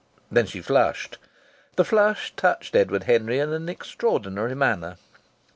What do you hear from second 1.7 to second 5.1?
The flush touched Edward Henry in an extraordinary manner.